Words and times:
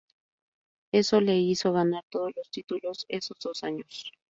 Eso 0.91 1.21
le 1.21 1.37
hizo 1.37 1.73
ganar 1.73 2.03
todos 2.09 2.31
los 2.35 2.49
títulos 2.49 3.05
esos 3.07 3.37
dos 3.37 3.63
años. 3.63 4.11